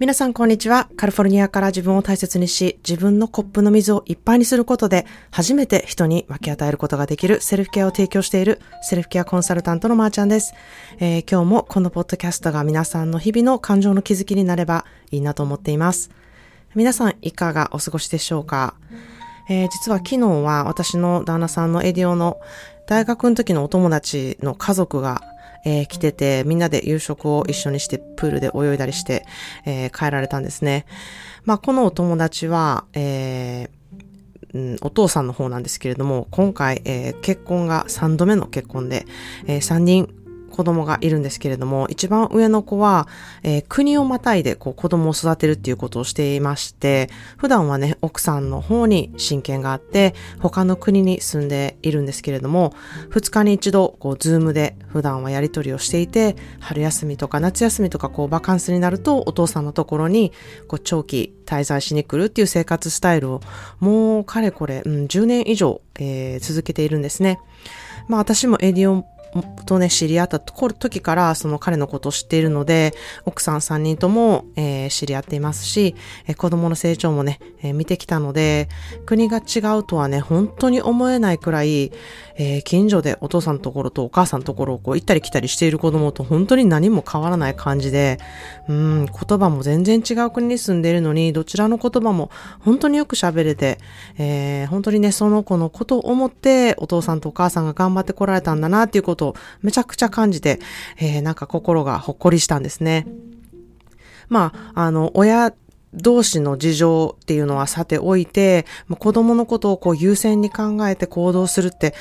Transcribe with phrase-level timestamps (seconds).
[0.00, 0.88] 皆さんこんにちは。
[0.96, 10.52] カリフォルニアから自分を大切にし、自分のコップの水をいっぱいにすることで、初めて人に分け与えることができるセルフケアを提供しているセルフケアコンサルタントのまーちゃんです。
[10.98, 16.10] えー、今日もこのポッドキャストが皆さんの日々の感情の気づきになればいいなと思っています。
[16.74, 18.74] 皆さんいかがお過ごしでしょうか、
[19.48, 22.40] えー、実は昨日は私の旦那さんのエディオの
[22.88, 25.22] 大学の時のお友達の家族が
[25.64, 29.24] えー、来てて、みんなで夕食を一緒にしてプールで泳いだりして、
[29.64, 30.86] えー、帰られたんですね。
[31.44, 39.06] まあ、このお友達は、えー、うん、お父さんの方なんですけれども、今回、えー、結婚が3度目の結婚で、
[39.46, 40.14] えー、3人
[40.54, 43.08] 子供がいるんですけれども、一番上の子は、
[43.42, 52.72] えー、国をまたいでこう子供を育てるっていうことをしていまして、普段はね、奥さんの方に親権があって、他の国に住んでいるんですけれども、
[53.10, 60.30] 2日に一度、こう、 Zoom で普段はやり取りをしていて、春休みとか夏休みとか、こう、バカンスになると、お父さんのところに、
[60.68, 63.40] こう、長期滞在しに来るっていう生活スタイルを、
[63.80, 67.40] もう、かれこれ、うん、10年以上、えー、続けているんですね。
[68.08, 69.04] まあ私もエディオン
[69.42, 75.94] とね、知り合った時からその彼のことを知っているので、奥さん3人とも、えー、知り合っていますし、
[76.26, 78.68] えー、子供の成長もね、えー、見てきたので、
[79.06, 81.92] 国が違うとはね、本当に思えないくらい、
[82.36, 88.18] え近所でお父さんのところとお母さんのところをこう行ったり来たりしている子供と本当に何も変わらない感じで、
[88.68, 93.78] うん、言葉も全然違う国に住んでいるのに、どちらの言葉も本当によく喋れて、
[94.18, 100.60] え本当にね、その子のことを思って、お父さんとお母さんが頑張ってこられたんだなっていうことをとめちゃくちゃ感じて、
[100.98, 103.06] えー、なんか心がほっこりしたんですね。
[104.28, 105.52] まあ、あの、親
[105.94, 108.66] 同士の事情っていうのはさておいて、
[108.98, 111.94] 子供のことをこう優先に考えて行動するって、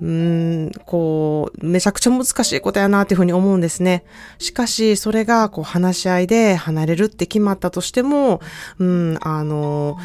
[0.00, 4.04] うーん、こう、めちゃくちゃ難しいことやなっていうふうに思うんですね。
[4.38, 8.40] しかし、それが、こう、話し合いで離れるって決まったとしても、
[8.80, 9.98] うん、あの、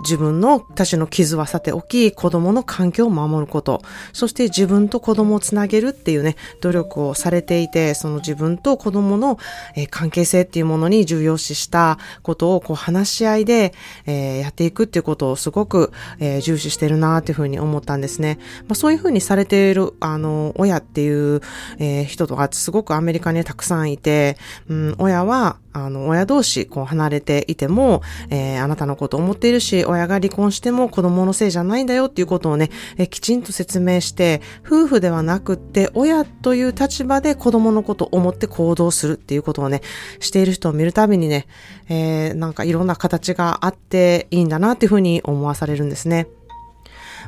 [0.00, 9.38] 自分の他者の傷はさておき、子供の環境を守ること、そして自分と子供をつなげるっていうね、努力をされていて、その自分と子供の、
[9.76, 13.72] えー、関係性っていうものに重要視したことをこう話し合いで、
[14.06, 18.38] えー、やっていくっていうことをすごく、えー、重視してるなっていうふうに思ったんですね。
[18.62, 21.40] まあ、そういうふうにされている、あの、親っていう、
[21.78, 24.36] え人とかすごくアメリカにたくさんいて、
[24.68, 39.80] うん、親は、あの、親同士、こう、離れていても、えー、あなたのことを思っているし、親が離婚しても子供のせいじゃないんだよっていうことをね、えー、きちんと説明して、夫婦ではなくって、親という立場で子供のことを思って行動するっていうことをね、
[40.18, 41.46] している人を見るたびにね、
[41.88, 46.26] えー、なんかいろんな形があっていいんだなっていうふうに思わされるんですね。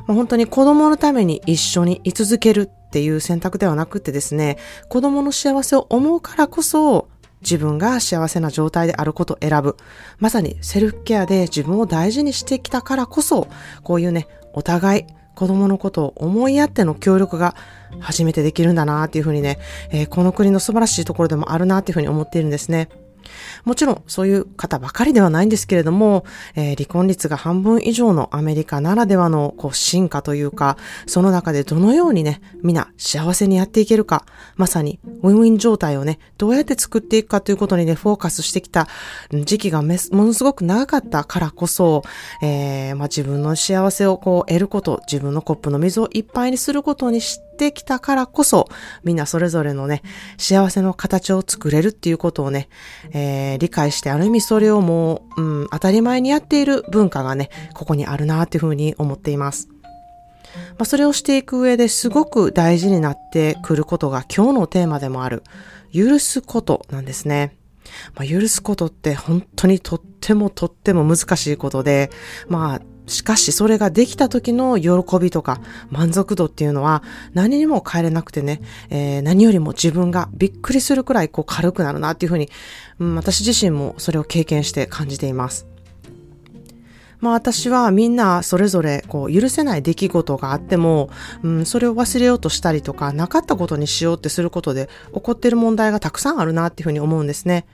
[0.07, 4.57] まあ、本当に子供のために一緒に居続けるっていう選択ではなくてですね、
[4.89, 7.07] 子供の幸せを思うからこそ、
[7.43, 9.77] 自分が幸せな状態であることを選ぶ。
[10.19, 13.47] まさにセルフケアで自分を大事にしてきたからこそ、
[13.83, 15.05] こういうね、お互い
[15.35, 17.55] 子供のことを思いやっての協力が
[17.99, 19.59] 初めてできるんだなっていうふうにね、
[19.89, 22.89] えー、この国の素晴らしいところでもあるなっていうふうに思っているんですね。
[23.65, 26.25] もちろんそういう方ばかりではないんですけれども、
[26.55, 34.25] えー、離婚率が半分以上のアメリカならではのこう進化というか、その中でどのようにね、皆幸せにやっていけるか、
[34.55, 38.87] まさにウィンウィン状態をね、どうやって作っていくかということにね、フォーカスしてきた
[39.31, 42.03] 時期がものすごく長かったからこそ、
[42.41, 48.67] えー、まあ、自分の幸せをこう得ること、自分のコップの水をいっぱいにすることにしてってきたからこそ、
[49.03, 50.01] みんなそれぞれのね、
[50.37, 52.67] 幸せの形を作れるっていうことをね、
[53.11, 59.69] えー、理解して、ある意味それをもう、うん、当たり前にやっている文化がね、ここにあるなっていうふうに思っています。
[60.77, 65.43] まあ、それをしていく上ですごく大事になってくることが今日のテーマでもある、
[65.93, 67.55] 許すことなんですね。
[68.15, 72.11] まあ、許すことって本当にとってもとっても難しいことで、
[72.47, 75.59] まあ、しかしそれができた時の喜びとか
[75.89, 77.03] 満足度っていうのは
[77.33, 82.49] 何にも変えれなくてね、えー、何よりも自分がびっくりするくらいこう軽くなるなっていうふうに、
[82.99, 85.67] うん、私自身もそれを経験して感じています。
[87.19, 91.09] まあ私はみんなそれぞれこう許せない出来事があっても、
[91.41, 97.65] うん、それを忘れようとしたりとかなかったことにしようってすることで起こっている問題がたくさんあるなっていうふうに思うんですね。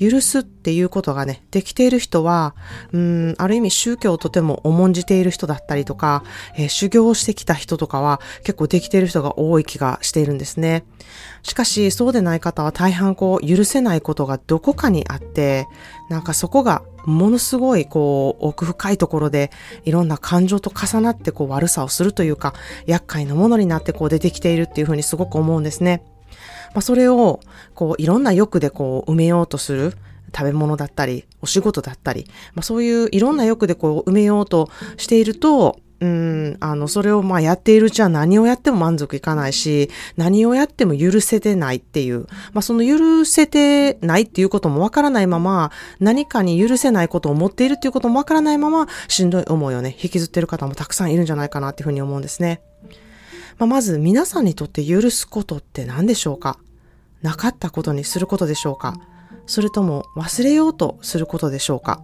[0.00, 2.54] 許すっていうことがね、できている人は、
[2.92, 6.24] うん、ある意味宗教をとても重んじている人だったりとか、
[6.56, 10.84] えー、修行をしてきた人とかは結構できている人が多い気がしているんですね。
[11.42, 15.66] しかし、そうでない方は大半こう、許せないことがどこかにあって、
[16.08, 19.50] なんかそこがものすごいこう、奥深いところで
[19.84, 22.54] いろんな感情と重なってこう悪さをするというか、
[22.86, 26.02] 厄介なものになってこう出てきているっていうふうにすごく思うんですね。
[26.72, 27.40] まあ、それを、
[27.74, 29.94] こう、いろんな欲でこう、埋めようとする。
[30.32, 42.20] 食べ物だったり、お仕事だったり、まあそういういろんな欲でこう埋めようとしていると、うん、あの、それをまあやっているうちは何をやっても満足いかないし、何をやっても許せてないっていう、
[42.54, 52.62] まあその許せてないっていうこともわからないまま、何かに許せないことを持っているっていうこともわからないまま、しんどい思いをね、引きずってる方もたくさんいるんじゃないかなっていうふうに思うんですね。
[53.60, 56.58] まあ、まず皆さんにとって許すことって何でしょうか
[57.20, 58.94] なかったことにすることでしょうか
[59.46, 62.02] それとも忘れようとすることでしょうか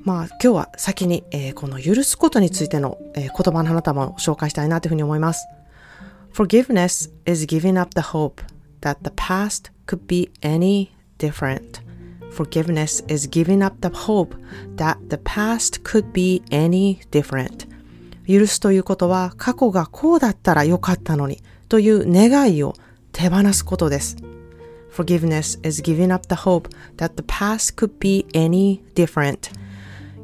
[0.00, 5.46] まあ今日は先に、えー、この許すことについての、えー、言葉の花束を紹介したいなというふうに思います。
[6.32, 8.42] Forgiveness is giving up the hope
[8.80, 10.88] that the past could be any
[11.18, 11.82] different.
[12.32, 14.34] Forgiveness is giving up the hope
[14.76, 17.77] that the past could be any different.
[18.28, 22.74] 許すということは過去がこうだったらよかったのにという願いを
[23.12, 24.16] 手放すことです。
[24.94, 29.50] Forgiveness is giving up the hope that the past could be any different.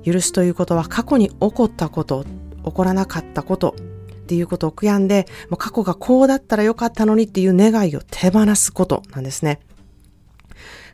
[0.04, 2.24] 許すということは過去に起こったこと、
[2.64, 9.60] 起こらなかったことっていうことを悔やんで、もう過去がこうだったらよかったのにっていう願いを手放すことなんですね。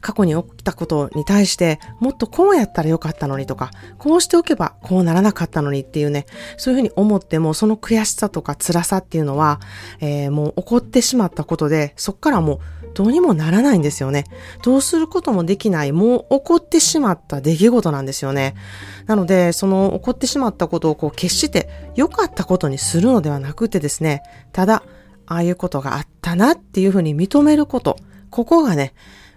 [0.00, 6.26] 過去に起きたことに対して、もっとこうやったらよかったのにとか、こうしておけばこうならなかったのにっていうね、
[6.56, 9.60] そういうふうに思っても、その悔しさとか辛さっていうのは、
[10.00, 12.60] えー、もう起こってしまったことで、そっからもう
[12.94, 14.24] どうにもならないんですよね。
[14.62, 18.54] どうすることもできない、もう起こってしまった出来事なんですよね。
[19.06, 24.82] なので、その起こってしまったことをこう決して良かったことにするのではなくてですね、ただ、
[25.26, 27.96] ああいうことがあったなっていうふうに認めること。
[28.30, 28.94] ここがね、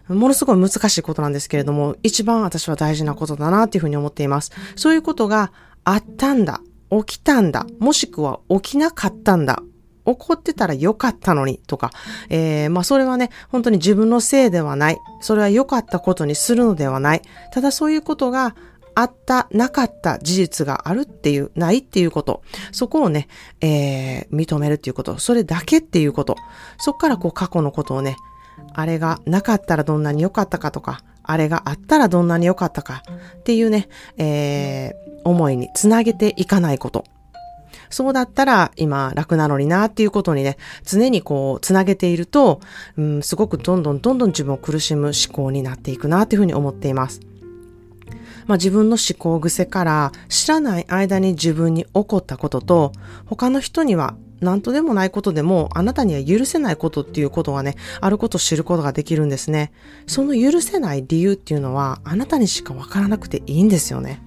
[0.08, 4.52] ものすごい難しいことなんですけれども、一番私は大事なことだなっていうふうに思っています。
[4.76, 5.52] そういうことが
[5.84, 9.64] あったんだ、起きたんだ、もしくは起きなかったんだ、
[10.06, 11.92] 起こってたらよかったのにとか、
[12.30, 14.98] えー、まあそれはね、本当に自分のせいではない。
[15.22, 17.22] それは良かったことにするのではない。
[17.52, 18.56] ただそういうことが
[18.96, 22.42] あった、なかった事実があるっていう、ないっていうこと。
[22.72, 23.28] そこをね、
[23.62, 25.18] えー、認めるっていうこと。
[25.18, 26.36] それだけっていうこと。
[26.78, 28.18] そっからこう過去のことをね、
[28.74, 33.04] あれがなかったらどんなに良かったかとか、あれがあったらどんなに良かったか
[33.40, 37.06] っていうね、えー、思いにつなげていかないこと。
[37.90, 42.60] そうだったら今楽なのになっていうことにね、常にこうつなげていると、
[42.98, 47.22] うん、すごくどんどんどんどん自分を苦しむ思考になっていくなっていうふうに思っています。
[48.48, 52.92] まあ、自分の思考癖から知らない間に自分に起こったことと、
[53.26, 59.72] 他の人には何とでもないことでも、あなたには許せないことっていうことがね、あることを知ることができるんですね。
[60.08, 64.22] その許せない理由っていうのは、あなたにしかわからなくていいんですよね。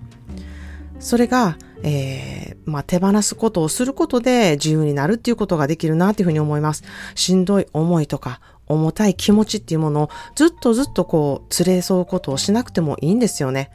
[0.99, 6.85] それが、えー、まあ、手放すことをすることで自由になるっていうことができるなっていうふうに思います。
[7.15, 13.71] しんどい思いとか、重たい気持ちっていうものをずっとずっとこう、連れ添うことをしなくてもいいんですよね。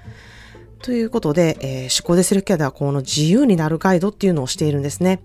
[0.81, 5.21] ということで、えー、思考でセルケアではこの自由になるガイドっていうのをしているんですね。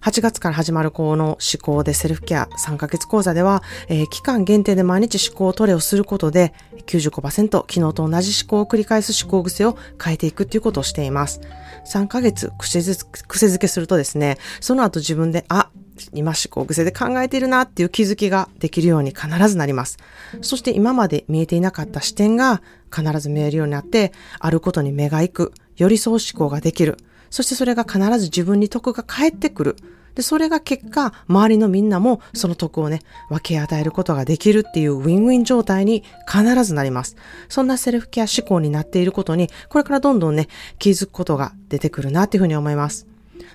[0.00, 6.54] 8月から始まるこの思考でセルフケア3ヶ月講座では、えー、期間限定で毎日思考トレをすることで
[6.86, 11.40] 95%昨日と同じ思考を繰り返す思考癖を変えていくっていうことをしています。
[11.86, 15.70] 3ヶ月癖づけするとですね、その後自分で、あ、
[16.12, 19.98] 今思考癖で考えているなっていう気づきができるように必ずなります。
[20.42, 22.62] そして今まで見えていなかった視点が
[22.94, 26.98] 必ず見えるようになって、あることに目が行く、寄り添う思考ができる。
[27.30, 29.76] そしてそれが必ず自分に得が返ってくる。
[30.14, 37.16] で、それが結果、周りのみんなもその得をね、分け与えることができるっていうウィンウィン状態に必ずなります。
[37.48, 40.48] そんなセルフケア思考になっていることに、これからどんどんね、
[40.80, 43.06] 気づくことが出てくるなっていうふうに思います。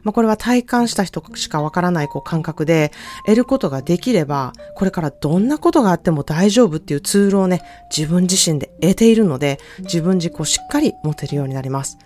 [0.03, 2.91] まあ、これは体感した人しかわからないこう感覚で
[3.25, 7.61] 得ることができれば、これからどんなことがあっても大丈夫っていうツールをね、
[7.95, 11.97] 自分自身で得ているので、自分軸をしっかり持てるようになります。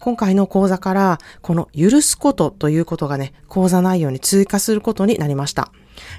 [0.00, 5.72] 今回の講座から、この許すことということがね、講座内容に追加することになりました。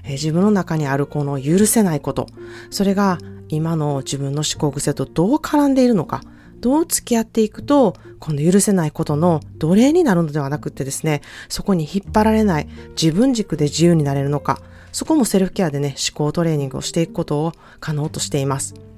[0.04, 2.28] えー、自分の中にあるこの許せないこと、
[2.70, 3.18] それが
[3.48, 6.22] 今の自分の思考癖とどう絡んでいるのか、
[6.60, 12.68] どう付き合っていくと、この許せないことの奴隷になるのではなくてですね、そこに引っ張られない
[13.02, 18.89] 自分軸で自由になれるのか、そこもセルフケアでね、思考トレーニングをしていくことを可能としています。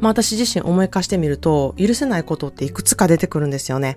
[0.00, 3.96] まあ私自身思い返してみると、許せないことっていくつか出てくるんですよね。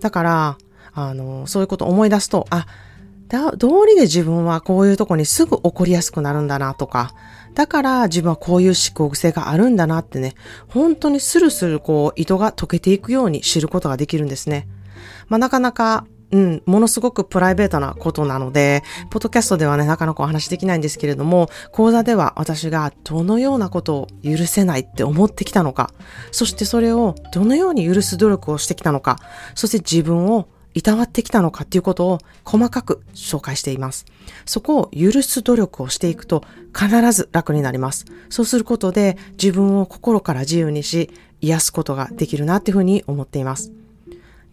[0.00, 0.58] だから、
[0.92, 2.66] あの、そういうことを思い出すと、あ、
[3.28, 7.14] だ、道理で自分はこういうとこにすぐ起こりやすくなるんだなとか、
[7.54, 10.34] だから自分はこういう思考癖があるんだなってね、
[10.68, 14.68] 本当にスルスルこう糸が溶けていくように知ることができるんですね。
[15.28, 25.90] まあなかなかうん、ものすごくプライベートなことなので、ポッドキャストではね、なかなかお話しできないんですけれども、講座では私がどのようなことを許せないって思ってきたのか、
[26.30, 29.18] そしてそれをどのように許す努力をしてきたのか、
[29.54, 34.06] そして自分をいたわってきたのかっていうことを細かく紹介しています。
[34.46, 38.04] そこを許す努力をしていくと必ず楽になります。
[38.28, 41.10] そうすることで自分を心から自由にし、
[41.40, 43.72] 癒すことができるなっていうふうに思っています。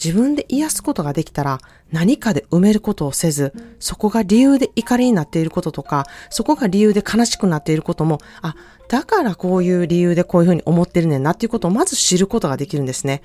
[0.04, 1.60] 自分で癒すことができたら
[1.92, 8.56] 何かで埋めることをせず、そこが理由で怒りになっていることとか、そこが理由で悲しくなっていることも、あ、
[8.88, 13.22] だからこういう理由でこういうふうに思ってるねんなっていうことをまず知ることができるんですね。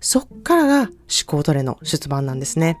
[0.00, 0.90] そっからが思
[1.26, 2.78] 考トレの出番なんですね。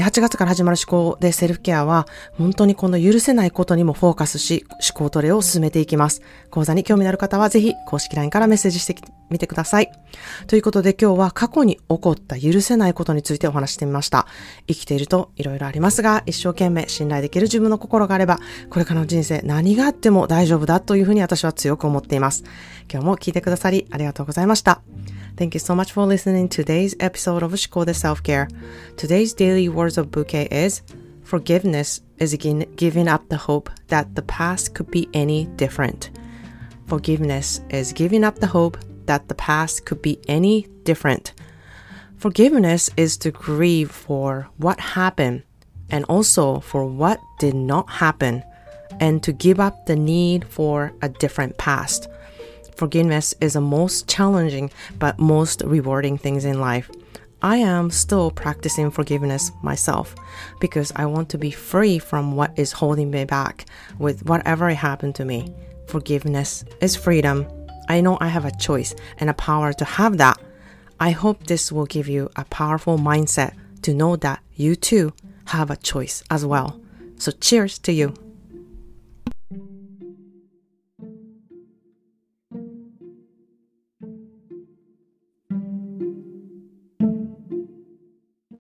[0.00, 6.22] 8月から始まる思考でセルフケアは、本当にこの許せないことにもフォーカスし、思考トレを進めていきます。
[6.50, 8.94] 講座に興味のある方は、ぜひ公式 LINE からメッセージして
[9.28, 9.90] みてください。
[10.46, 14.26] ということで今日は過去に起こった許せないことについてお話してみました。
[14.66, 18.38] 生きていると色々ありますが、一生懸命信頼できる自分の心があれば、
[18.70, 22.44] これからの人生何があっても大丈夫だというふうに私は強く思っています。
[22.90, 24.80] 今日も聞いてくださりありがとうございました。
[25.34, 28.48] Thank you so much for listening to today's episode of Shikode Self-Care.
[28.98, 30.82] Today's daily words of bouquet is
[31.22, 36.10] Forgiveness is giving up the hope that the past could be any different.
[36.86, 41.32] Forgiveness is giving up the hope that the past could be any different.
[42.18, 45.44] Forgiveness is to grieve for what happened
[45.88, 48.44] and also for what did not happen
[49.00, 52.06] and to give up the need for a different past.
[52.76, 56.90] Forgiveness is the most challenging but most rewarding things in life.
[57.42, 60.14] I am still practicing forgiveness myself
[60.60, 63.66] because I want to be free from what is holding me back
[63.98, 65.52] with whatever happened to me.
[65.88, 67.46] Forgiveness is freedom.
[67.88, 70.40] I know I have a choice and a power to have that.
[71.00, 75.12] I hope this will give you a powerful mindset to know that you too
[75.46, 76.80] have a choice as well.
[77.18, 78.14] So cheers to you.